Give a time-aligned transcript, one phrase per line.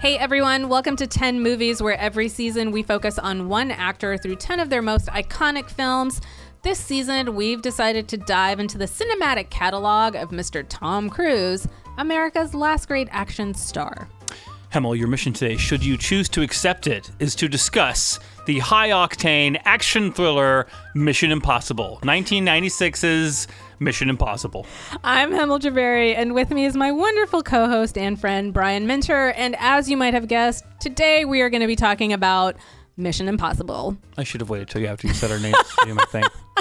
[0.00, 4.36] Hey everyone, welcome to 10 Movies, where every season we focus on one actor through
[4.36, 6.22] 10 of their most iconic films.
[6.62, 10.64] This season, we've decided to dive into the cinematic catalog of Mr.
[10.66, 11.68] Tom Cruise,
[11.98, 14.08] America's last great action star.
[14.72, 18.88] Hemal, your mission today, should you choose to accept it, is to discuss the high
[18.88, 23.48] octane action thriller Mission Impossible, 1996's
[23.80, 24.66] Mission Impossible.
[25.02, 29.30] I'm Hemal Javeri, and with me is my wonderful co host and friend, Brian Minter.
[29.30, 32.56] And as you might have guessed, today we are going to be talking about
[32.98, 33.96] Mission Impossible.
[34.18, 36.24] I should have waited till you after you said our names to do my thing.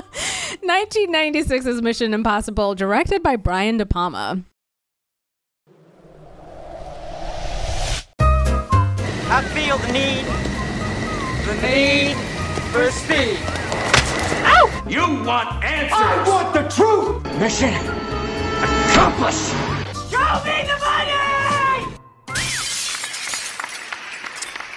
[0.66, 4.42] 1996's Mission Impossible, directed by Brian De Palma.
[9.32, 10.26] I feel the need,
[11.46, 12.16] the need
[12.72, 13.59] for speed.
[14.90, 14.92] Ow!
[14.92, 15.92] You want answers!
[15.94, 17.24] I want the truth!
[17.40, 17.74] Mission
[18.64, 19.50] accomplished.
[20.10, 21.16] Show me the money!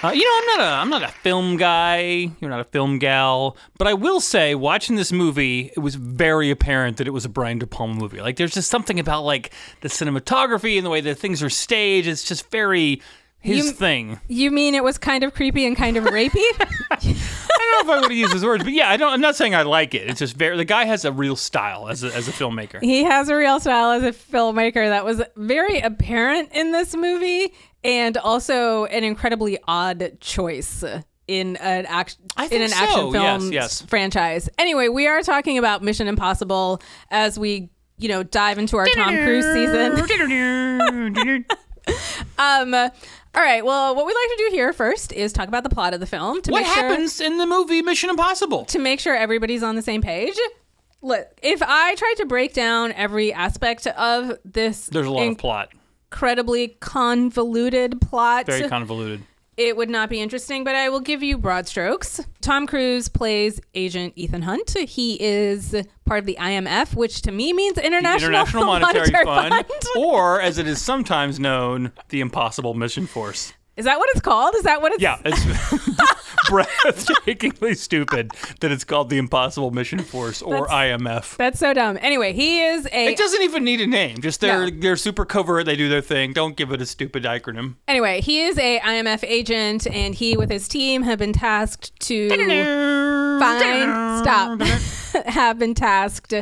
[0.03, 2.29] Uh, you know, I'm not a I'm not a film guy.
[2.39, 6.51] You're not a film gal, but I will say, watching this movie, it was very
[6.51, 8.21] apparent that it was a Brian De Palma movie.
[8.21, 12.07] Like, there's just something about like the cinematography and the way that things are staged.
[12.07, 13.01] It's just very
[13.43, 14.19] his You- thing.
[14.27, 16.33] You mean it was kind of creepy and kind of rapey?
[16.91, 19.11] I don't know if I would have used his words, but yeah, I don't.
[19.11, 20.09] I'm not saying I like it.
[20.09, 20.57] It's just very.
[20.57, 22.81] The guy has a real style as a, as a filmmaker.
[22.81, 27.53] he has a real style as a filmmaker that was very apparent in this movie
[27.83, 30.83] and also an incredibly odd choice
[31.27, 33.81] in an action in an so, action yes, film yes.
[33.83, 34.49] franchise.
[34.57, 39.15] Anyway, we are talking about Mission Impossible as we, you know, dive into our Tom
[39.15, 41.45] Cruise season.
[42.37, 42.75] um
[43.35, 45.93] all right, well, what we like to do here first is talk about the plot
[45.93, 48.65] of the film to what make sure happens in the movie Mission Impossible?
[48.65, 50.35] to make sure everybody's on the same page.
[51.01, 55.37] Look, if I tried to break down every aspect of this There's a lot of
[55.37, 55.69] plot.
[56.11, 59.23] incredibly convoluted plot, Very convoluted.
[59.57, 62.21] It would not be interesting, but I will give you broad strokes.
[62.41, 64.71] Tom Cruise plays Agent Ethan Hunt.
[64.77, 65.75] He is
[66.05, 69.83] part of the IMF, which to me means International, International Monetary, Fund, Fund.
[69.97, 73.53] or as it is sometimes known, the Impossible Mission Force.
[73.75, 74.55] Is that what it's called?
[74.55, 75.43] Is that what it's Yeah, it's
[76.47, 81.37] breathtakingly stupid that it's called the Impossible Mission Force or IMF.
[81.37, 81.97] That's so dumb.
[82.01, 84.21] Anyway, he is a It doesn't even need a name.
[84.21, 84.77] Just they're No.
[84.79, 85.65] they're super covert.
[85.65, 86.33] They do their thing.
[86.33, 87.75] Don't give it a stupid acronym.
[87.87, 92.29] anyway, he is a IMF agent and he with his team have been tasked to
[93.39, 94.23] Fine.
[94.23, 94.61] Stop.
[95.27, 96.33] have been tasked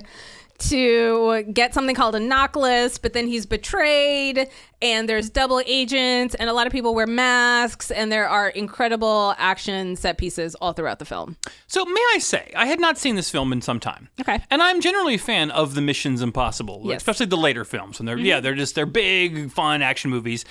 [0.61, 4.47] to get something called a knock list, but then he's betrayed,
[4.81, 9.35] and there's double agents, and a lot of people wear masks, and there are incredible
[9.37, 11.37] action set pieces all throughout the film.
[11.67, 14.09] So may I say, I had not seen this film in some time.
[14.19, 14.43] Okay.
[14.49, 16.97] And I'm generally a fan of the Missions Impossible, Yes.
[16.97, 17.99] especially the later films.
[17.99, 18.25] And they're mm-hmm.
[18.25, 20.45] yeah, they're just they're big, fun action movies.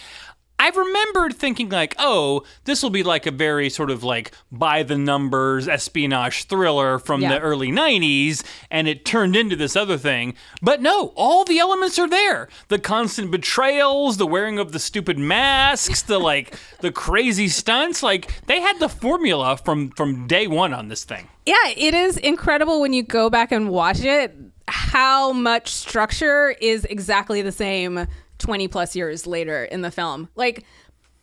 [0.61, 4.83] I remembered thinking like, oh, this will be like a very sort of like by
[4.83, 7.31] the numbers espionage thriller from Yeah.
[7.31, 10.35] the early 90s and it turned into this other thing.
[10.61, 12.49] But no, all the elements are there.
[12.69, 18.45] The constant betrayals, the wearing of the stupid masks, the like the crazy stunts, like
[18.47, 21.29] they had the formula from from day 1 on this thing.
[21.47, 24.37] Yeah, it is incredible when you go back and watch it
[24.69, 28.07] how much structure is exactly the same
[28.41, 30.29] 20 plus years later in the film.
[30.35, 30.65] Like,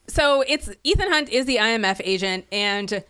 [0.08, 3.04] so it's Ethan Hunt is the IMF agent, and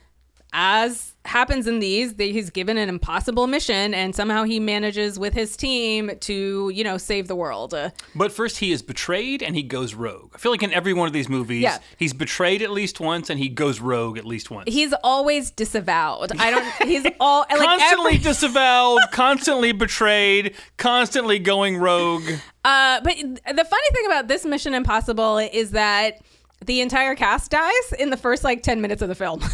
[0.53, 5.33] as happens in these, that he's given an impossible mission, and somehow he manages with
[5.33, 7.73] his team to, you know, save the world.
[7.73, 10.31] Uh, But first, he is betrayed and he goes rogue.
[10.35, 11.77] I feel like in every one of these movies, Yeah.
[11.97, 14.71] he's betrayed at least once and he goes rogue at least once.
[14.71, 16.31] He's always disavowed.
[16.39, 16.65] I don't.
[16.87, 22.23] He's all like constantly every, disavowed, constantly betrayed, constantly going rogue.
[22.65, 26.19] Uh, but the funny thing about this Mission Impossible is that
[26.65, 29.41] the entire cast dies in the first like 10 minutes of the film.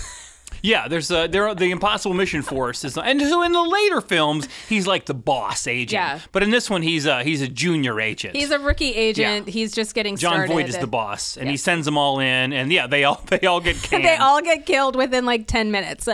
[0.63, 4.47] Yeah, there's uh, there the Impossible Mission Force is, and so in the later films,
[4.69, 5.91] he's like the boss agent.
[5.91, 6.19] Yeah.
[6.31, 8.33] But in this one, he's uh, he's a junior agent.
[8.33, 9.47] He's a rookie agent.
[9.47, 9.51] Yeah.
[9.51, 10.37] He's just getting started.
[10.37, 10.53] Jon started.
[10.53, 13.45] Voight is the boss, and he sends them all in, and yeah, they all they
[13.45, 13.75] all get.
[14.03, 16.07] They all get killed within like 10 minutes.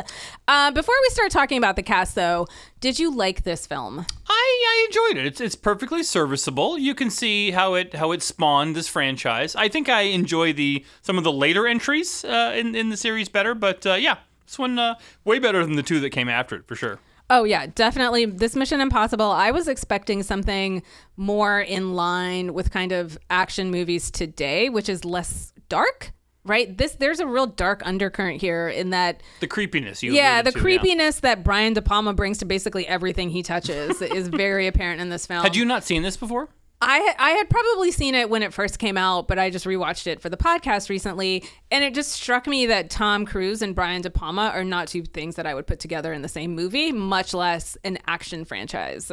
[0.48, 2.48] Uh, before we start talking about the cast, though,
[2.82, 4.06] did you like this film?
[4.28, 5.28] I, I enjoyed it.
[5.28, 6.78] It's it's perfectly serviceable.
[6.78, 9.56] You can see how it how it spawned this franchise.
[9.56, 13.30] I think I enjoy the some of the later entries uh, in in the series
[13.30, 14.18] better, but uh, yeah,
[14.50, 17.00] this one uh, way better than the two that came after it for sure.
[17.30, 18.26] Oh yeah, definitely.
[18.26, 19.30] This Mission Impossible.
[19.30, 20.82] I was expecting something
[21.16, 26.12] more in line with kind of action movies today, which is less dark.
[26.44, 26.76] Right.
[26.76, 29.22] This there's a real dark undercurrent here in that.
[29.40, 30.02] The creepiness.
[30.02, 34.02] You Yeah, the to, creepiness that Brian De Palma brings to basically everything he touches
[34.02, 35.44] is very apparent in this film.
[35.44, 36.50] Had you not seen this before?
[36.82, 40.08] I I had probably seen it when it first came out, but I just rewatched
[40.08, 44.02] it for the podcast recently, and it just struck me that Tom Cruise and Brian
[44.02, 46.92] De Palma are not two things that I would put together in the same movie,
[46.92, 49.12] much less an action franchise.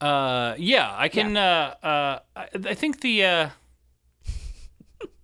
[0.00, 1.36] Uh, yeah, I can.
[1.36, 3.24] Uh, uh, I, I think the.
[3.24, 3.48] Uh...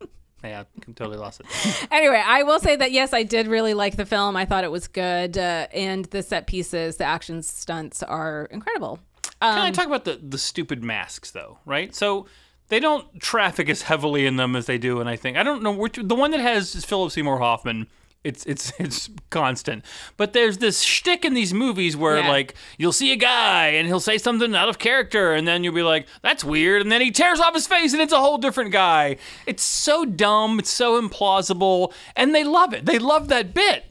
[0.45, 1.89] yeah, I totally lost it.
[1.91, 4.35] Anyway, I will say that yes, I did really like the film.
[4.35, 8.99] I thought it was good, uh, and the set pieces, the action stunts are incredible.
[9.43, 11.59] Can I um, talk about the the stupid masks though?
[11.65, 12.27] Right, so.
[12.69, 15.63] They don't traffic as heavily in them as they do, and I think I don't
[15.63, 17.87] know which the one that has is Philip Seymour Hoffman.
[18.25, 19.85] It's it's it's constant,
[20.17, 22.29] but there's this shtick in these movies where Yeah.
[22.29, 25.75] like you'll see a guy and he'll say something out of character, and then you'll
[25.77, 28.37] be like, "That's weird," and then he tears off his face and it's a whole
[28.37, 29.19] different guy.
[29.47, 32.85] It's so dumb, it's so implausible, and they love it.
[32.85, 33.85] They love that bit.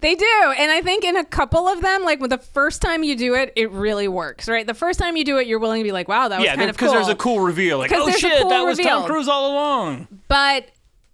[0.00, 0.54] They do.
[0.58, 3.34] And I think in a couple of them, like with the first time you do
[3.34, 4.66] it, it really works, right?
[4.66, 6.56] The first time you do it, you're willing to be like, wow, that was Yeah,
[6.56, 6.88] kind of cool.
[6.88, 7.78] because there's a cool reveal.
[7.78, 9.06] Like, oh shit, cool that was Tom.
[9.06, 10.08] Cruise all along.
[10.28, 10.68] But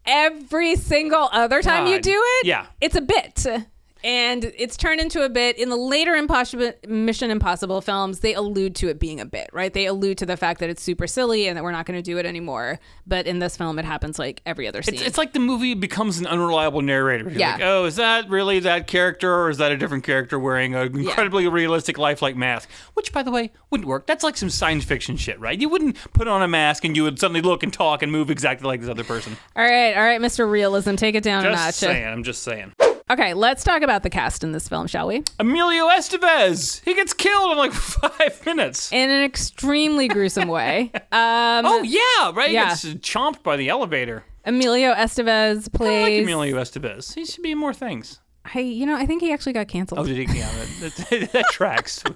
[0.07, 2.67] every single other time you do it, Yeah.
[2.81, 3.47] it's a bit.
[4.03, 5.59] And it's turned into a bit.
[5.59, 9.73] In the later Impossible, Mission Impossible films, they allude to it being a bit, right?
[9.73, 12.03] They allude to the fact that it's super silly and that we're not going to
[12.03, 12.79] do it anymore.
[13.07, 14.95] But in this film, it happens like every other scene.
[14.95, 17.25] It's, it's like the movie becomes an unreliable narrator.
[17.25, 17.53] You're Yeah.
[17.53, 20.97] like, oh, is that really that character or is that a different character wearing an
[20.99, 22.69] incredibly realistic lifelike mask?
[22.95, 24.07] Which, by the way, wouldn't work.
[24.07, 25.61] That's like some science fiction shit, right?
[25.61, 28.31] You wouldn't put on a mask and you would suddenly look and talk and move
[28.31, 29.37] exactly like this other person.
[29.57, 30.51] all right, all right, Mr.
[30.51, 31.75] Realism, take it down a Just notch.
[31.75, 32.07] saying.
[32.07, 32.73] I'm just saying.
[33.11, 35.25] Okay, let's talk about the cast in this film, shall we?
[35.41, 36.81] Emilio Estevez.
[36.85, 38.93] He gets killed in like five minutes.
[38.93, 40.93] In an extremely gruesome way.
[40.95, 42.53] Um, oh, yeah, right?
[42.53, 42.77] yeah.
[42.77, 44.23] He gets chomped by the elevator.
[44.45, 46.23] Emilio Estevez I like plays.
[46.23, 47.13] Emilio Estevez.
[47.13, 48.21] He should be in more things.
[48.55, 49.99] I, you know, I think he actually got canceled.
[49.99, 50.39] Oh, did he?
[50.39, 50.49] Yeah,
[50.81, 52.03] that, that, that tracks.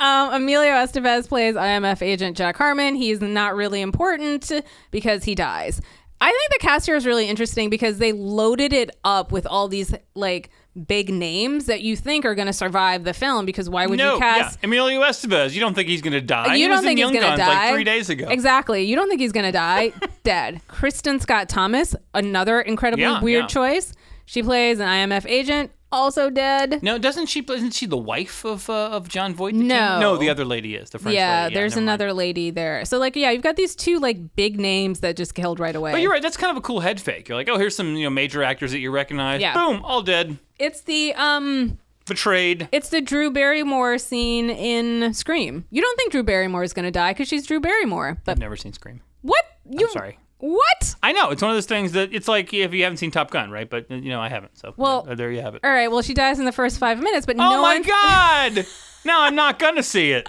[0.00, 2.94] Um, Emilio Estevez plays IMF agent Jack Harmon.
[2.94, 4.48] He's not really important
[4.92, 5.80] because he dies.
[6.20, 9.68] I think the cast here is really interesting because they loaded it up with all
[9.68, 10.50] these like
[10.86, 13.46] big names that you think are going to survive the film.
[13.46, 14.58] Because why would no, you cast?
[14.60, 15.52] yeah, Emilio Estevez.
[15.54, 16.54] You don't think he's going to die?
[16.54, 18.28] You he don't was think in he's Young gonna Guns die like three days ago.
[18.28, 18.82] Exactly.
[18.84, 19.92] You don't think he's gonna die?
[20.24, 20.60] Dead.
[20.68, 23.48] Kristin Scott Thomas, another incredibly Yeah, weird yeah.
[23.48, 23.92] choice.
[24.26, 26.82] She plays an IMF agent, also dead.
[26.82, 27.40] No, doesn't she?
[27.40, 29.54] Isn't she the wife of uh, of Jon Voight?
[29.54, 29.74] the No.
[29.90, 30.00] king?
[30.00, 31.54] no, the other lady is the French yeah, lady.
[31.54, 31.88] there's never mind.
[32.02, 32.84] another lady there.
[32.84, 35.92] So like, yeah, you've got these two like big names that just killed right away.
[35.92, 36.22] But you're right.
[36.22, 37.28] That's kind of a cool head fake.
[37.28, 39.40] You're like, oh, here's some you know major actors that you recognize.
[39.40, 39.54] Yeah.
[39.54, 42.68] Boom, all dead, It's the um, betrayed.
[42.72, 45.64] it's the Drew Barrymore scene in Scream.
[45.70, 48.56] You don't think Drew Barrymore is gonna die because she's Drew Barrymore, but I've never
[48.56, 49.00] seen Scream.
[49.22, 49.44] what?
[49.70, 50.18] You sorry.
[50.38, 50.94] What?
[51.02, 53.30] I know it's one of those things that it's like if you haven't seen Top
[53.30, 53.68] Gun, right?
[53.68, 54.56] But you know I haven't.
[54.56, 55.62] So Well- there, there you have it.
[55.64, 55.90] All right.
[55.90, 58.66] Well, she dies in the first five minutes, but oh no my one, God!
[59.04, 60.28] now I'm not gonna see it.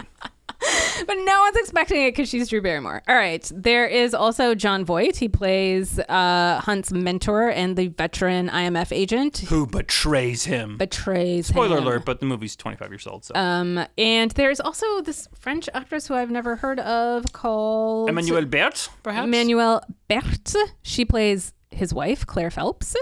[1.06, 3.02] but no one's expecting it because she's Drew Barrymore.
[3.08, 3.50] All right.
[3.54, 5.16] There is also Jon Voight.
[5.16, 10.76] He plays uh, Hunt's mentor and the veteran IMF agent who Who betrays him?
[10.78, 11.84] betrays Spoiler him.
[11.84, 12.04] alert!
[12.04, 13.24] But the movie's 25 years old.
[13.24, 18.44] So Um, and there's also this French actress who I've never heard of called Emmanuel
[18.46, 19.26] Berthe, perhaps.
[19.28, 20.56] Emmanuelle Béart.
[20.82, 22.96] She plays his wife, Claire Phelps.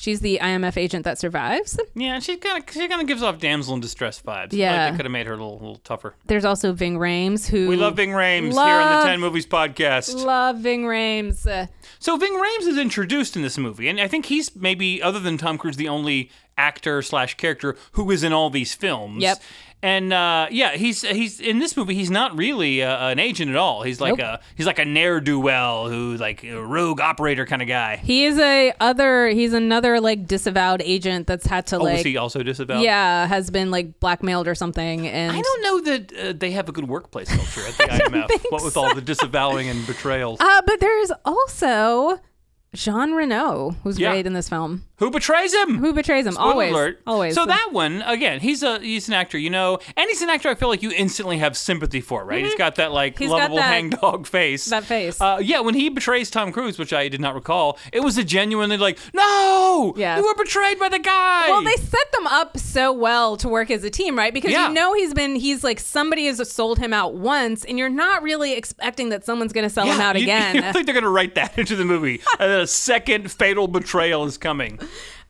[0.00, 1.78] She's the IMF agent that survives.
[1.94, 4.54] Yeah, she kind of she kind of gives off damsel in distress vibes.
[4.54, 4.84] Yeah.
[4.84, 6.14] like they could have made her a little, little tougher.
[6.24, 10.14] There's also Ving Rhames, who We love Ving Rhames here on the Ten Movies podcast.
[10.24, 11.68] Love Ving Rhames.
[11.98, 15.36] So Ving Rhames is introduced in this movie, and I think he's maybe, other than
[15.36, 19.22] Tom Cruise, the only actor slash character who is in all these films.
[19.22, 19.38] Yep.
[19.82, 21.94] And uh, yeah, he's he's in this movie.
[21.94, 23.82] He's not really uh, an agent at all.
[23.82, 24.26] He's like Nope.
[24.26, 27.96] a he's like a ne'er do well who's like a rogue operator kind of guy.
[27.96, 29.28] he is a other.
[29.28, 32.04] He's another like disavowed agent that's had to oh, was like.
[32.04, 32.82] he also disavowed?
[32.82, 36.68] yeah, has been like blackmailed or something, and I don't know that uh, they have
[36.68, 38.44] a good workplace culture at the IMF.
[38.50, 40.40] What with all the disavowing and betrayals.
[40.40, 42.18] Uh, but there's also
[42.74, 44.10] Jean Reno, who's Yeah.
[44.10, 44.84] great in this film.
[45.00, 45.78] Who betrays him?
[45.78, 46.34] Who betrays him?
[46.34, 47.00] Spoiler always, alert.
[47.06, 47.34] always.
[47.34, 50.48] So that one again, he's a he's an actor, you know, and he's an actor.
[50.48, 52.44] I feel like you instantly have sympathy for, right?
[52.44, 53.24] He's got that like Mm-hmm.
[53.24, 54.66] He's lovable that- hangdog face.
[54.66, 55.20] that face.
[55.20, 58.24] Uh, yeah, when he betrays Tom Cruise, which I did not recall, it was a
[58.24, 60.16] genuinely like, no, Yeah.
[60.18, 61.48] you were betrayed by the guy.
[61.48, 64.32] Well, they set them up so well to work as a team, right?
[64.34, 64.68] Because Yeah.
[64.68, 68.22] you know he's been he's like somebody has sold him out once, and you're not
[68.22, 70.56] really expecting that someone's going to sell him out you, again.
[70.56, 72.20] You think they're gonna write that into the movie?
[72.38, 74.78] and then a second fatal betrayal is coming.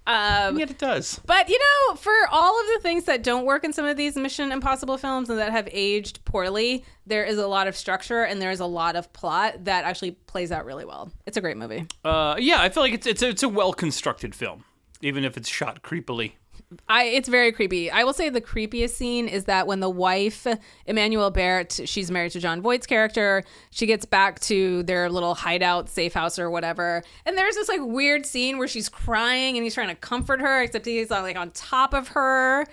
[0.06, 1.20] Um, yet it does.
[1.26, 4.16] But you know, for all of the things that don't work in some of these
[4.16, 8.40] Mission Impossible films and that have aged poorly, there is a lot of structure and
[8.40, 11.12] there is a lot of plot that actually plays out really well.
[11.26, 11.86] It's a great movie.
[12.04, 14.64] Uh, yeah, I feel like it's it's a, it's a well constructed film,
[15.00, 16.32] even if it's shot creepily.
[16.88, 17.90] I it's very creepy.
[17.90, 20.46] I will say the creepiest scene is that when the wife,
[20.88, 25.88] Emmanuelle Béart, she's married to Jon Voight's character, she gets back to their little hideout,
[25.88, 29.74] safe house or whatever, and there's this like weird scene where she's crying and he's
[29.74, 32.66] trying to comfort her, except he's like on top of her.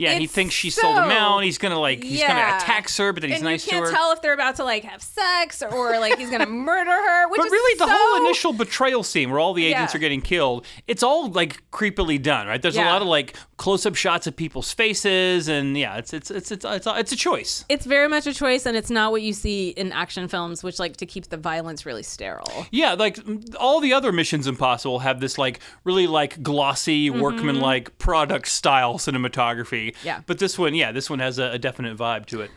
[0.00, 1.38] Yeah, he thinks she sold him so- out.
[1.44, 2.28] He's gonna like he's Yeah.
[2.28, 3.92] gonna attack her, but then he's and nice you to can't her.
[3.92, 7.28] tell if they're about to like have sex or like he's gonna murder her.
[7.28, 9.98] Which But is really, the so- whole initial betrayal scene where all the agents Yeah.
[9.98, 12.60] are getting killed, it's all like creepily done, right?
[12.60, 16.50] There's a lot of like close-up shots of people's faces, and yeah, it's it's it's
[16.50, 17.64] it's it's, it's a choice.
[17.68, 20.78] it's very much a choice, and it's not what you see in action films, which
[20.78, 22.66] like to keep the violence really sterile.
[22.70, 23.18] Yeah, like
[23.58, 27.20] all the other Missions Impossible have this like really like glossy mm-hmm.
[27.20, 29.89] workman-like product style cinematography.
[30.04, 30.22] Yeah.
[30.26, 32.50] But this one, yeah, this one has a, a definite vibe to it.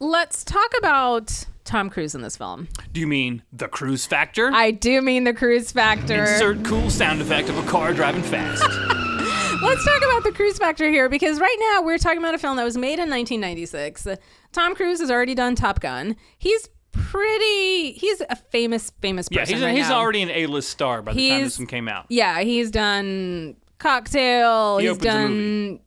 [0.00, 2.68] Let's talk about Tom Cruise in this film.
[2.92, 4.50] Do you mean the cruise factor?
[4.52, 6.24] I do mean the cruise factor.
[6.24, 8.62] Insert cool sound effect of a car driving fast.
[9.62, 12.56] Let's talk about the cruise factor here because right now we're talking about a film
[12.58, 14.06] that was made in 1996.
[14.52, 16.14] Tom Cruise has already done Top Gun.
[16.38, 17.92] He's pretty.
[17.92, 21.42] He's a famous, famous yeah, he's, right he's already an A-list star by the time
[21.42, 22.06] this one came out.
[22.08, 24.78] Yeah, he's done Cocktail.
[24.78, 25.80] He he's done.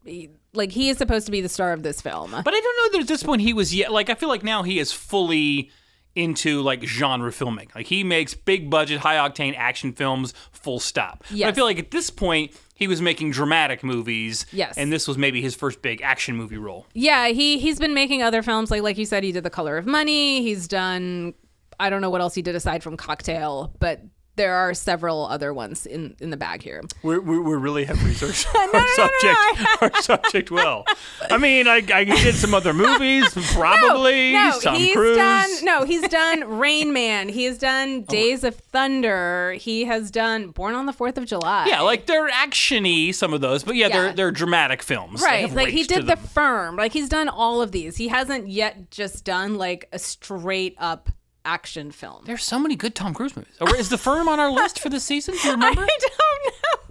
[0.54, 2.32] Like he is supposed to be the star of this film.
[2.32, 3.92] But I don't know that at this point he was yet.
[3.92, 5.72] Like I feel like now he is fully
[6.16, 7.70] into like genre filming.
[7.74, 10.34] Like he makes big budget, high octane action films.
[10.52, 11.24] Full stop.
[11.30, 14.46] But I feel like at this point he was making dramatic movies.
[14.52, 14.78] Yes.
[14.78, 16.88] And this was maybe his first big action movie role.
[16.94, 19.78] Yeah, he he's been making other films like like you said he did The Color
[19.78, 20.42] of Money.
[20.42, 21.34] He's done
[21.80, 24.02] I don't know what else he did aside from Cocktail, but
[24.42, 26.82] there are several other ones in in the bag here.
[27.04, 30.84] We we really have researched no, our no, no, subject our subject well.
[31.30, 34.34] I mean, I, I did some other movies, probably.
[34.34, 35.16] no, Tom he's Cruise.
[35.18, 37.30] done no, he's done Rain Man.
[37.30, 38.12] He has done oh.
[38.12, 39.54] Days of Thunder.
[39.60, 41.68] He has done Born on the Fourth of July.
[41.68, 43.94] Yeah, like they're actiony, some of those, but yeah, Yeah.
[44.02, 45.22] they're they're dramatic films.
[45.22, 46.18] Right, like he did The.
[46.22, 46.78] Firm.
[46.78, 47.98] Like he's done all of these.
[47.98, 51.10] He hasn't yet just done like a straight up
[51.46, 52.24] action film.
[52.26, 53.56] There's so many good Tom Cruise movies.
[53.60, 55.36] Or is the firm on our list for this season?
[55.42, 55.82] Do you remember?
[55.82, 56.82] I don't know.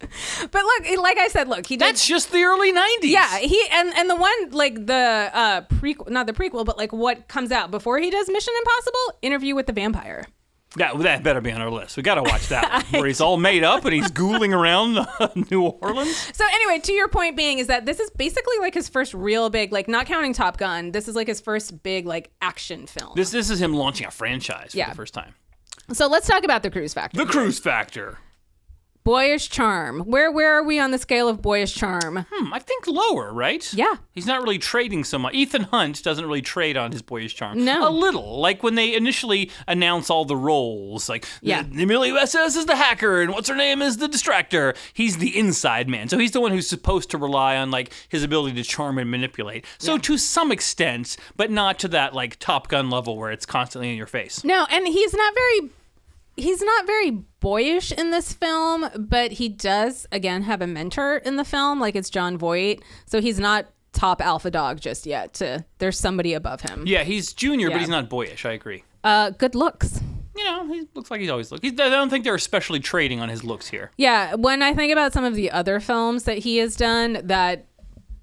[0.50, 2.98] but look, like I said, look, he did That's just the early '90s.
[3.02, 6.92] Yeah, he and and the one like the uh prequel, not the prequel, but like
[6.92, 10.24] what comes out before he does Mission Impossible, Interview with the Vampire.
[10.78, 11.96] That that better be on our list.
[11.96, 14.98] We got to watch that one, where he's all made up and he's ghouling around
[15.50, 16.16] New Orleans.
[16.36, 19.50] So anyway, to your point being is that this is basically like his first real
[19.50, 23.12] big, like not counting Top Gun, this is like his first big like action film.
[23.14, 24.88] This this is him launching a franchise for Yeah.
[24.90, 25.34] the first time.
[25.92, 27.16] so let's talk about the cruise factor.
[27.24, 28.18] The Cruise Factor.
[29.08, 30.00] Boyish charm.
[30.00, 32.26] Where where are we on the scale of boyish charm?
[32.30, 33.66] Hmm, I think lower, right?
[33.72, 33.94] Yeah.
[34.12, 35.32] He's not really trading so much.
[35.32, 37.64] Ethan Hunt doesn't really trade on his boyish charm.
[37.64, 37.88] No.
[37.88, 38.38] A little.
[38.38, 41.60] Like when they initially announce all the roles, like Yeah.
[41.60, 44.76] Emilio Estevez is the hacker and what's her name is the distractor.
[44.92, 46.10] He's the inside man.
[46.10, 49.10] So he's the one who's supposed to rely on like his ability to charm and
[49.10, 49.64] manipulate.
[49.78, 53.88] So to some extent, but not to that like Top Gun level where it's constantly
[53.88, 54.44] in your face.
[54.44, 55.70] No, and he's not very
[56.36, 61.36] he's not very boyish in this film, but he does again have a mentor in
[61.36, 62.82] the film, like it's Jon Voight.
[63.06, 65.34] So he's not top alpha dog just yet.
[65.34, 66.84] To, there's somebody above him.
[66.86, 67.74] Yeah, he's junior, Yeah.
[67.74, 68.44] but he's not boyish.
[68.44, 68.84] I agree.
[69.04, 70.00] Uh, good looks.
[70.36, 71.64] You know, he looks like he's always looked.
[71.64, 73.90] He's, I don't think they're especially trading on his looks here.
[73.96, 77.66] Yeah, when I think about some of the other films that he has done that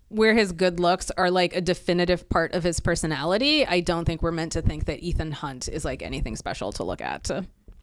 [0.08, 4.22] where his good looks are like a definitive part of his personality, I don't think
[4.22, 7.30] we're meant to think that Ethan Hunt is like anything special to look at.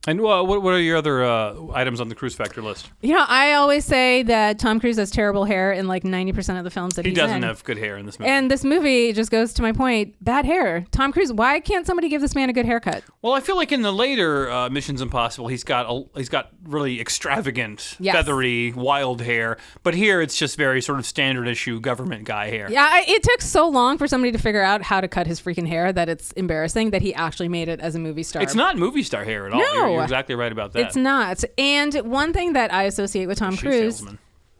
[0.06, 2.90] And uh, what what are your other uh, items on the Cruise Factor list?
[3.02, 6.64] You know, I always say that Tom Cruise has terrible hair in like 90% of
[6.64, 7.42] the films that He he's doesn't in.
[7.44, 8.28] have good hair in this movie.
[8.30, 10.86] And this movie just goes to my point bad hair.
[10.90, 13.04] Tom Cruise, why can't somebody give this man a good haircut?
[13.22, 16.50] well, I feel like in the later uh, Missions Impossible, he's got a, he's got
[16.64, 18.16] really extravagant, Yes.
[18.16, 19.56] feathery, wild hair.
[19.84, 22.68] But here, it's just very sort of standard issue government guy hair.
[22.70, 25.40] Yeah, I, it took so long for somebody to figure out how to cut his
[25.40, 28.42] freaking hair that it's embarrassing that he actually made it as a movie star.
[28.42, 29.60] It's not movie star hair at all.
[29.60, 29.91] You're, No.
[29.94, 30.86] You're exactly right about that.
[30.86, 31.44] It's not.
[31.58, 34.18] And one thing that I associate with Tom Shoe Cruise, salesman.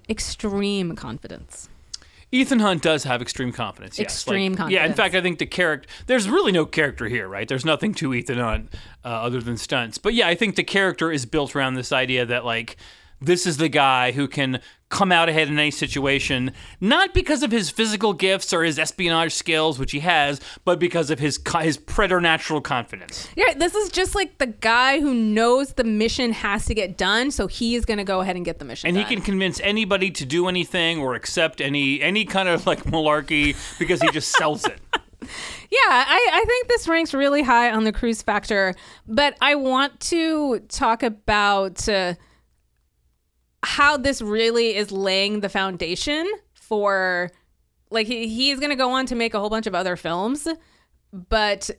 [0.08, 1.68] extreme confidence.
[2.34, 3.98] Ethan Hunt does have extreme confidence.
[3.98, 4.06] Yes.
[4.06, 7.46] Extreme Like- Yeah, in fact, I think the character, there's really no character here, right?
[7.46, 8.72] There's nothing to Ethan Hunt
[9.04, 9.98] uh, other than stunts.
[9.98, 12.78] But yeah, I think the character is built around this idea that, like,
[13.20, 14.60] this is the guy who can
[14.92, 19.32] come out ahead in any situation, not because of his physical gifts or his espionage
[19.34, 23.26] skills, which he has, but because of his his preternatural confidence.
[23.34, 27.30] Yeah, this is just like the guy who knows the mission has to get done,
[27.30, 29.58] so he is going to go ahead and get the mission And he can convince
[29.60, 34.30] anybody to do anything or accept any any kind of like malarkey because he just
[34.36, 34.78] sells it.
[35.70, 38.74] Yeah, I, I think this ranks really high on the cruise factor,
[39.06, 42.14] but I want to talk about uh,
[43.62, 47.30] how this really is laying the foundation for
[47.90, 50.48] like he, he's going to go on to make a whole bunch of other films
[51.12, 51.70] but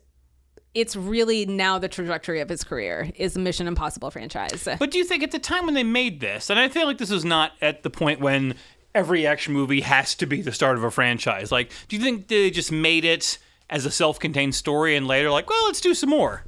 [0.73, 4.97] it's really now the trajectory of his career is the mission impossible franchise But do
[4.97, 7.25] you think at the time when they made this, and I feel like this was
[7.25, 8.55] not at the point when
[8.95, 11.51] every action movie has to be the start of a franchise.
[11.51, 13.37] Like, do you think they just made it
[13.69, 16.43] as a self-contained story and later like, well, let's do some more?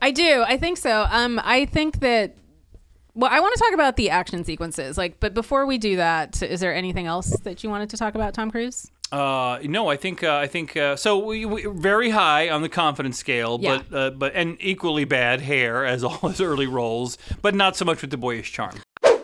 [0.00, 0.44] I do.
[0.46, 1.06] I think so.
[1.10, 2.36] Um, I think that.
[3.14, 4.96] Well, I want to talk about the action sequences.
[4.96, 8.14] Like, but before we do that, is there anything else that you wanted to talk
[8.14, 8.90] about, Tom Cruise?
[9.12, 11.18] Uh, no, I think uh, I think uh, so.
[11.18, 13.82] We, we very high on the confidence scale, Yeah.
[13.90, 17.84] but uh, but and equally bad hair as all his early roles, but not so
[17.84, 18.76] much with the boyish charm.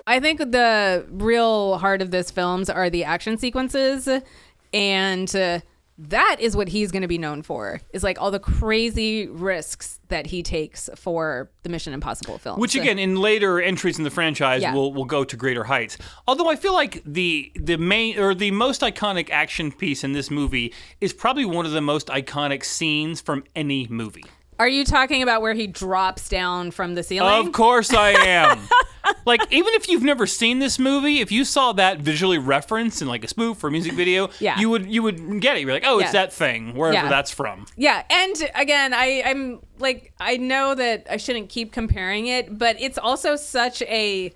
[0.09, 4.09] I think the real heart of this films are the action sequences,
[4.75, 5.61] and uh,
[5.99, 7.81] that is what he's going to be known for.
[7.93, 12.61] Is like all the crazy risks that he takes for the Mission Impossible film.
[12.61, 14.75] Which again, in later entries in the franchise, Yeah.
[14.75, 15.97] will will go to greater heights.
[16.29, 20.31] Although I feel like the the main or the most iconic action piece in this
[20.31, 24.25] movie is probably one of the most iconic scenes from any movie.
[24.59, 27.47] Are you talking about where he drops down from the ceiling?
[27.47, 28.59] Of course I am.
[29.27, 33.09] like even if you've never seen this movie, if you saw that visually referenced in
[33.09, 34.59] like a spoof or a music video, Yeah.
[34.59, 35.61] you would you would get it.
[35.63, 36.25] You're like, oh, it's Yeah.
[36.25, 37.09] that thing, wherever Yeah.
[37.09, 37.67] that's from.
[37.77, 42.81] Yeah, and again, I, I'm like, I know that I shouldn't keep comparing it, but
[42.81, 44.33] it's also such a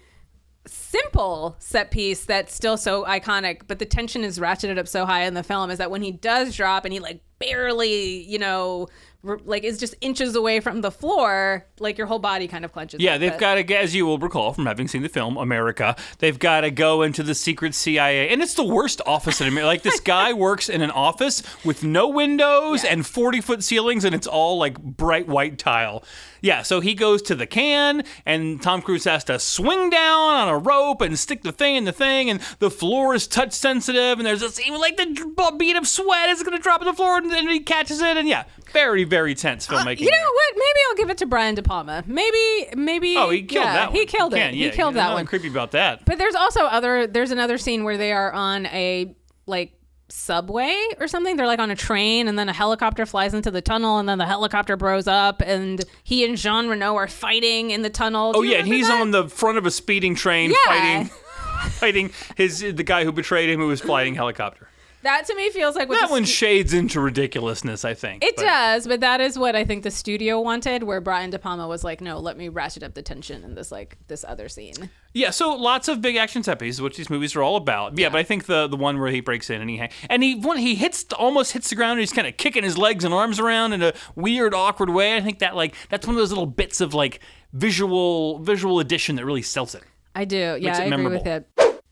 [0.66, 3.62] simple set piece that's still so iconic.
[3.66, 6.12] But the tension is ratcheted up so high in the film is that when he
[6.12, 8.88] does drop and he like barely, you know,
[9.22, 13.00] like is just inches away from the floor, like your whole body kind of clenches.
[13.00, 16.38] Yeah, they've got to, as you will recall from having seen the film America, they've
[16.38, 19.66] got to go into the secret CIA, and it's the worst office in America.
[19.66, 22.92] Like this guy works in an office with no windows Yeah.
[22.92, 26.02] and forty foot ceilings, and it's all like bright white tile.
[26.42, 30.48] Yeah, so he goes to the can, and Tom Cruise has to swing down on
[30.48, 34.18] a rope and stick the thing in the thing, and the floor is touch sensitive,
[34.18, 36.94] and there's this even like the bead of sweat is going to drop on the
[36.94, 40.00] floor, and then he catches it, and yeah, very very tense filmmaking.
[40.00, 40.26] Uh, You know there.
[40.26, 40.54] what?
[40.56, 42.04] Maybe I'll give it to Brian De Palma.
[42.06, 43.16] Maybe, maybe.
[43.16, 43.96] Oh, he killed yeah, that one.
[43.98, 44.54] He killed it.
[44.54, 45.26] He killed that one.
[45.26, 46.04] Creepy about that.
[46.04, 47.06] But there's also other.
[47.06, 49.14] There's another scene where they are on a
[49.46, 49.72] like
[50.08, 51.36] subway or something.
[51.36, 54.18] They're like on a train, and then a helicopter flies into the tunnel, and then
[54.18, 58.32] the helicopter blows up, and he and Jean Reno are fighting in the tunnel.
[58.34, 60.56] Oh yeah, and he's on the front of a speeding train Yeah.
[60.66, 61.10] fighting
[61.70, 64.68] fighting his the guy who betrayed him who was flying helicopter.
[65.02, 68.22] That to me feels like what That one stu- shades into ridiculousness, I think.
[68.22, 70.82] It but- does, but that is what I think the studio wanted.
[70.82, 73.72] Where Brian De Palma was like, "No, let me ratchet up the tension in this
[73.72, 77.34] like this other scene." Yeah, so lots of big action set pieces, which these movies
[77.34, 77.96] are all about.
[77.98, 80.22] Yeah, but I think the the one where he breaks in and he ha- and
[80.22, 83.02] he when he hits almost hits the ground and he's kind of kicking his legs
[83.02, 85.16] and arms around in a weird, awkward way.
[85.16, 87.20] I think that like that's one of those little bits of like
[87.54, 89.82] visual visual addition that really sells it.
[90.14, 90.58] I do.
[90.60, 91.48] Yeah, it I agree with it.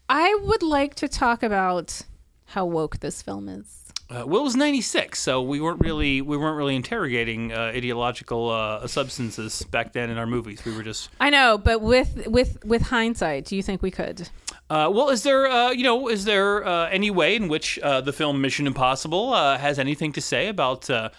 [0.08, 2.02] I would like to talk about
[2.48, 3.84] how woke this film is.
[4.10, 8.48] Uh, well, it was '96, so we weren't really we weren't really interrogating uh, ideological
[8.48, 10.64] uh, substances back then in our movies.
[10.64, 14.28] We were just I know, but with with with hindsight, do you think we could?
[14.70, 15.10] uh, well.
[15.10, 18.40] Is there uh, you know is there uh, any way in which uh, the film
[18.40, 21.10] Mission Impossible uh, has anything to say about uh,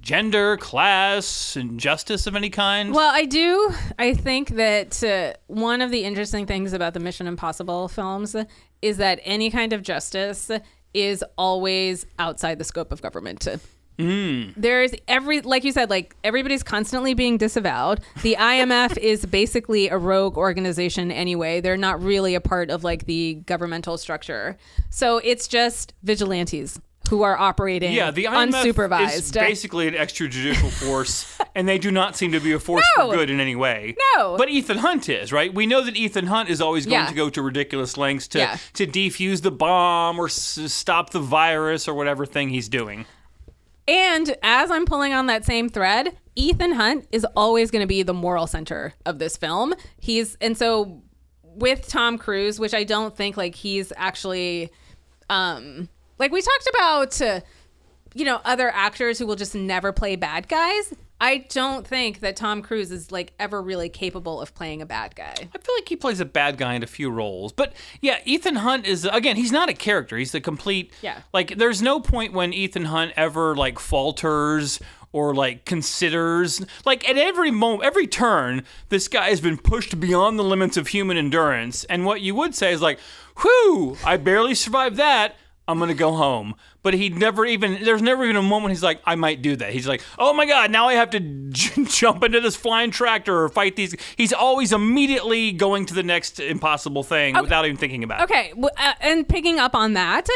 [0.00, 2.94] gender, class, and justice of any kind?
[2.94, 3.72] Well, I do.
[3.98, 8.36] I think that uh, one of the interesting things about the Mission Impossible films
[8.84, 10.50] is that any kind of justice
[10.92, 13.48] is always outside the scope of government.
[13.98, 14.50] Hmm.
[14.56, 18.00] There's every, like you said, like everybody's constantly being disavowed.
[18.22, 21.62] The IMF is basically a rogue organization anyway.
[21.62, 24.58] They're not really a part of like the governmental structure.
[24.90, 26.78] So it's just vigilantes
[27.10, 29.14] who are operating yeah, the IMF unsupervised.
[29.14, 33.10] is basically an extrajudicial force, and they do not seem to be a force No.
[33.10, 33.94] for good in any way.
[34.16, 34.36] No.
[34.36, 35.52] but Ethan Hunt is right.
[35.52, 37.08] We know that Ethan Hunt is always going Yeah.
[37.08, 38.58] to go to ridiculous lengths to Yeah.
[38.74, 43.04] to defuse the bomb or s- stop the virus or whatever thing he's doing.
[43.86, 48.02] And as I'm pulling on that same thread, Ethan Hunt is always going to be
[48.02, 49.74] the moral center of this film.
[50.00, 51.02] He's and so
[51.42, 54.70] with Tom Cruise, which I don't think like he's actually
[55.30, 57.40] um like we talked about uh,
[58.14, 60.94] you know other actors who will just never play bad guys.
[61.20, 65.14] I don't think that Tom Cruise is like ever really capable of playing a bad
[65.14, 65.32] guy.
[65.32, 68.56] I feel like he plays a bad guy in a few roles, but yeah, Ethan
[68.56, 69.36] Hunt is again.
[69.36, 70.18] He's not a character.
[70.18, 70.92] He's the complete.
[71.02, 71.20] Yeah.
[71.32, 74.80] Like, there's no point when Ethan Hunt ever like falters
[75.12, 76.60] or like considers.
[76.84, 80.88] Like at every moment, every turn, this guy has been pushed beyond the limits of
[80.88, 81.84] human endurance.
[81.84, 82.98] And what you would say is like,
[83.40, 86.54] "Whew, I barely survived that." I'm gonna go home.
[86.82, 89.72] But he never even there's never even a moment he's like, I might do that.
[89.72, 93.44] He's like, oh my god, now I have to j- jump into this flying tractor
[93.44, 93.96] or fight these.
[94.16, 98.24] He's always immediately going to the next impossible thing without even thinking about it.
[98.24, 100.28] Okay, uh, and picking up on that,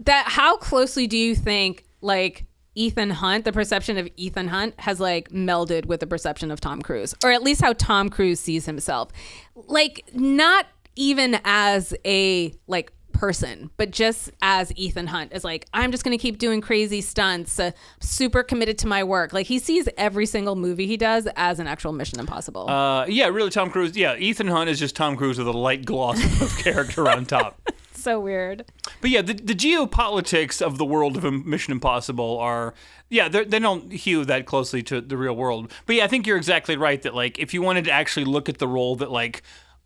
[0.00, 5.00] that how closely do you think like Ethan Hunt, the perception of Ethan Hunt has
[5.00, 8.66] like melded with the perception of Tom Cruise, or at least how Tom Cruise sees
[8.66, 9.10] himself,
[9.54, 15.92] like not even as a like person, but just as Ethan Hunt is like, I'm
[15.92, 19.32] just gonna keep doing crazy stunts, uh, super committed to my work.
[19.32, 22.68] Like he sees every single movie he does as an actual Mission Impossible.
[22.68, 23.96] Uh, yeah, really, Tom Cruise.
[23.96, 27.60] Yeah, Ethan Hunt is just Tom Cruise with a light gloss of character on top.
[27.92, 28.64] so weird.
[29.00, 32.74] But yeah, the, the geopolitics of the world of Mission Impossible are,
[33.08, 35.70] yeah, they don't hew that closely to the real world.
[35.86, 38.48] But yeah, I think you're exactly right that, like, if you wanted to actually look
[38.48, 39.44] at the role that, like,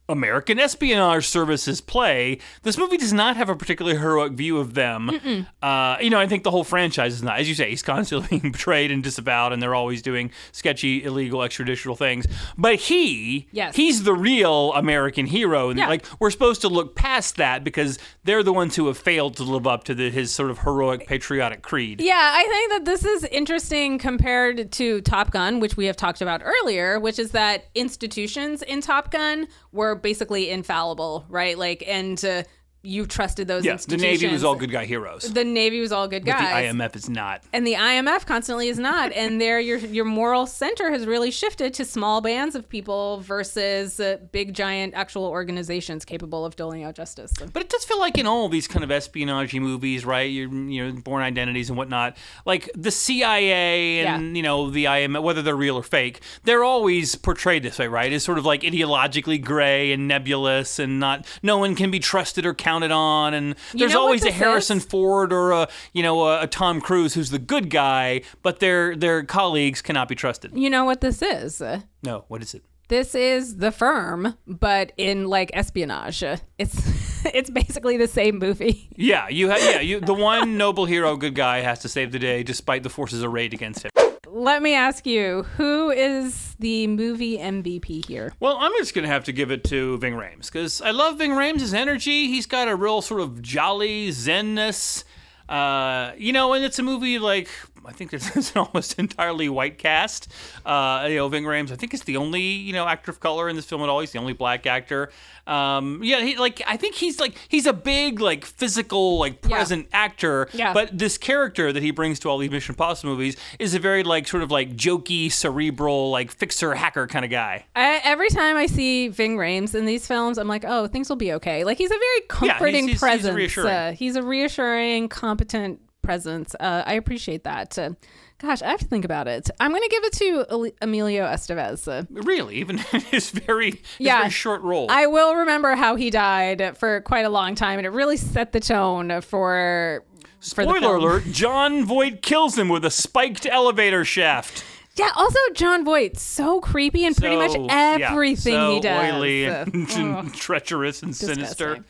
[0.08, 5.46] American espionage services play, this movie does not have a particularly heroic view of them.
[5.62, 7.40] Uh, you know, I think the whole franchise is not.
[7.40, 11.40] As you say, he's constantly being betrayed and disavowed, and they're always doing sketchy, illegal,
[11.40, 12.26] extraditional things.
[12.56, 13.74] But he, Yes.
[13.76, 15.70] he's the real American hero.
[15.70, 15.88] And, Yeah.
[15.88, 19.42] Like, we're supposed to look past that because they're the ones who have failed to
[19.42, 22.00] live up to the, his sort of heroic patriotic creed.
[22.00, 26.20] Yeah, I think that this is interesting compared to Top Gun, which we have talked
[26.20, 31.56] about earlier, which is that institutions in Top Gun were basically infallible, right?
[31.58, 32.42] Like, and uh,
[32.86, 33.96] you trusted those Yeah, the.
[33.96, 35.22] Navy was all good guy heroes.
[35.32, 36.44] The Navy was all good but the.
[36.44, 37.42] IMF is not.
[37.52, 39.12] and the IMF constantly is not.
[39.12, 43.98] and there, your your moral center has really shifted to small bands of people versus
[44.00, 47.32] uh, big, giant, actual organizations capable of doling out justice.
[47.52, 50.30] But it does feel like in all these kind of espionage movies, right?
[50.30, 54.36] You you know, Bourne Identities and whatnot, like the CIA and Yeah.
[54.36, 58.12] you know the IMF, whether they're real or fake, they're always portrayed this way, right?
[58.12, 62.44] As sort of like ideologically gray and nebulous, and not no one can be trusted
[62.46, 63.34] or counted on.
[63.34, 64.84] And there's know always a Harrison is?
[64.84, 68.96] Ford or a you know a, a Tom Cruise who's the good guy, but their
[68.96, 70.56] their colleagues cannot be trusted.
[70.56, 71.62] You know what this is?
[72.02, 72.64] No, what is it?
[72.88, 76.22] This is the firm, but in like espionage.
[76.22, 78.88] It's it's basically the same movie.
[78.96, 82.18] Yeah, you ha- yeah you the one noble hero, good guy has to save the
[82.18, 83.90] day despite the forces arrayed against him.
[84.36, 88.34] Let me ask you, who is the movie MVP here?
[88.38, 91.30] Well, I'm just gonna have to give it to Ving Rhames because I love Ving
[91.30, 92.26] Rhames' energy.
[92.26, 95.04] He's got a real sort of jolly zenness,
[95.48, 97.48] uh, you know, and it's a movie like
[97.86, 100.30] I think it's, it's an almost entirely white cast.
[100.64, 103.48] Uh, you know, Ving Rhames, I think is the only you know actor of color
[103.48, 104.00] in this film at all.
[104.00, 105.10] He's the only black actor.
[105.46, 109.88] Um, yeah, he like I think he's like he's a big like physical like present
[109.92, 110.48] actor.
[110.52, 110.72] Yeah.
[110.72, 114.02] But this character that he brings to all these Mission Impossible movies is a very
[114.02, 117.64] like sort of like jokey, cerebral, like fixer hacker kind of guy.
[117.76, 121.16] I, every time I see Ving Rhames in these films, I'm like, oh, things will
[121.16, 121.62] be okay.
[121.64, 123.34] Like he's a very comforting he's- he's presence.
[123.36, 123.68] reassuring.
[123.72, 126.54] Uh, he's a reassuring, competent presence.
[126.58, 127.78] Uh, I appreciate that.
[127.78, 127.90] Uh,
[128.38, 129.50] gosh, I have to think about it.
[129.60, 131.86] I'm going to give it to El- Emilio Estevez.
[131.88, 132.78] Uh, Really, even
[133.10, 134.18] his very, his Yeah.
[134.20, 134.86] very short role.
[134.90, 138.52] I will remember how he died for quite a long time, and it really set
[138.52, 140.02] the tone for.
[140.40, 140.96] For Spoiler film.
[141.02, 144.62] alert: Jon Voight kills him with a spiked elevator shaft.
[144.94, 145.10] Yeah.
[145.16, 149.12] Also, Jon Voight, so creepy and pretty much So, yeah, everything so he does.
[149.14, 151.84] oily Uh, and, treacherous and sinister.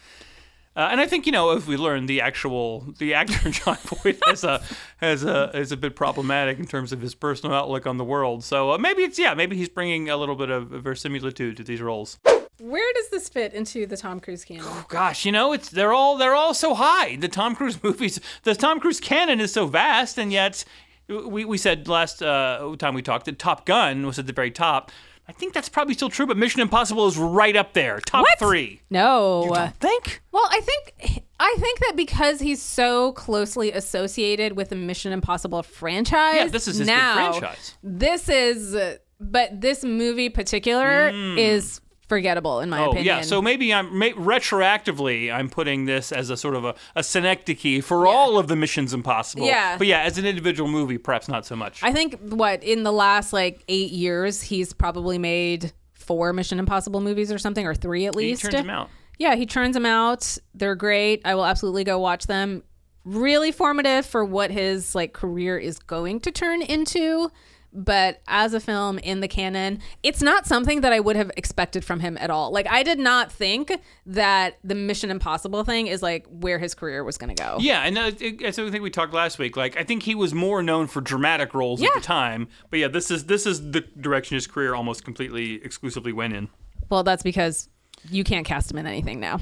[0.76, 4.18] Uh, and I think you know, if we learn the actual the actor Jon Voight
[4.26, 4.62] has a
[4.98, 8.44] has a is a bit problematic in terms of his personal outlook on the world.
[8.44, 11.80] So uh, maybe it's yeah, maybe he's bringing a little bit of verisimilitude to these
[11.80, 12.18] roles.
[12.58, 14.64] Where does this fit into the Tom Cruise canon?
[14.88, 17.16] Gosh, you know, it's they're all they're all so high.
[17.16, 20.62] The Tom Cruise movies, the Tom Cruise canon is so vast, and yet
[21.08, 24.50] we, we said last uh, time we talked that Top Gun was at the very
[24.50, 24.90] top.
[25.28, 28.38] I think that's probably still true, but Mission Impossible is right up there, top What?
[28.38, 28.80] three.
[28.90, 29.52] No.
[29.80, 30.22] Think?
[30.30, 35.62] Well, I think I think that because he's so closely associated with the Mission Impossible
[35.62, 36.36] franchise.
[36.36, 37.74] Yeah, this is his big now, franchise.
[37.82, 38.76] This is,
[39.20, 41.36] but this movie particular hmm.
[41.36, 42.80] is forgettable in my.
[42.80, 43.04] Oh opinion.
[43.06, 47.02] yeah, so maybe I'm may, retroactively I'm putting this as a sort of a, a
[47.02, 49.46] synecdoche for all of the Missions Impossible.
[49.46, 49.76] Yeah.
[49.78, 51.82] but yeah, as an individual movie, perhaps not so much.
[51.82, 57.00] I think what in the last like eight years he's probably made four Mission Impossible
[57.00, 58.42] movies or something, or three at least.
[58.42, 58.90] he turns him out.
[59.18, 60.36] Yeah, he churns them out.
[60.54, 61.22] They're great.
[61.24, 62.62] I will absolutely go watch them.
[63.04, 67.30] Really formative for what his like career is going to turn into.
[67.76, 71.84] But as a film in the canon, it's not something that I would have expected
[71.84, 72.50] from him at all.
[72.50, 73.70] Like I did not think
[74.06, 77.58] that the Mission Impossible thing is like where his career was going to go.
[77.60, 80.14] Yeah, and uh, it- as I think we talked last week, like I think he
[80.14, 82.48] was more known for dramatic roles at the time.
[82.70, 86.48] But yeah, this is this is the direction his career almost completely exclusively went in.
[86.88, 87.68] Well, that's because
[88.10, 89.40] you can't cast him in anything now.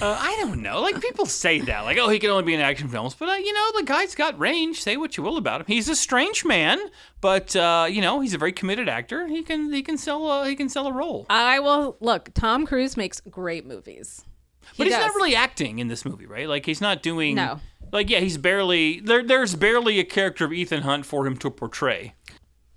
[0.00, 0.80] Uh, I don't know.
[0.80, 3.32] Like people say that, like, oh, he can only be in action films, but uh,
[3.32, 4.80] you know, the guy's got range.
[4.80, 5.66] Say what you will about him.
[5.66, 6.78] He's a strange man,
[7.20, 9.26] but uh, you know, he's a very committed actor.
[9.26, 11.26] He can he can sell a, he can sell a role.
[11.28, 12.30] I will look.
[12.34, 14.24] Tom Cruise makes great movies.
[14.72, 15.06] He but he's does.
[15.06, 16.48] not really acting in this movie, right?
[16.48, 17.34] Like he's not doing.
[17.34, 17.58] No.
[17.90, 19.24] Like yeah, he's barely there.
[19.24, 22.14] There's barely a character of Ethan Hunt for him to portray.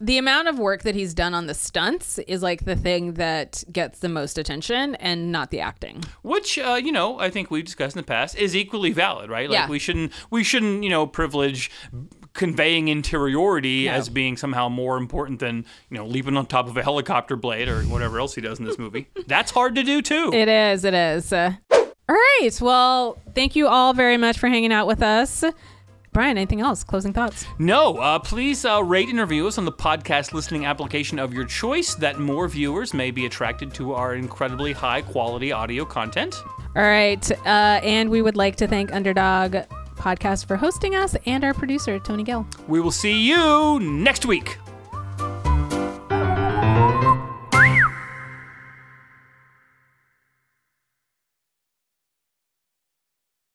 [0.04, 3.64] The amount of work that he's done on the stunts is like the thing that
[3.72, 6.04] gets the most attention and not the acting.
[6.24, 9.50] which uh, you know I think we've discussed in the past is equally valid, right?
[9.50, 9.68] Like Yeah.
[9.70, 11.70] we shouldn't we shouldn't you know privilege
[12.34, 13.92] conveying interiority No.
[13.92, 17.68] as being somehow more important than you know leaping on top of a helicopter blade
[17.68, 19.08] or whatever else he does in this movie.
[19.28, 20.32] That's hard to do too.
[20.34, 20.84] It is.
[20.86, 21.32] It is.
[21.34, 22.50] Uh, all right.
[22.60, 25.44] Well, thank you all very much for hanging out with us.
[26.14, 26.84] Brian, anything else?
[26.84, 27.46] Closing thoughts?
[27.58, 31.46] No, uh, please uh, rate and review us on the podcast listening application of your
[31.46, 36.44] choice that more viewers may be attracted to our incredibly high quality audio content.
[36.76, 37.32] All right.
[37.46, 39.56] Uh, and we would like to thank Underdog
[39.96, 42.46] Podcast for hosting us and our producer, Tony Gill.
[42.68, 44.58] We will see you next week.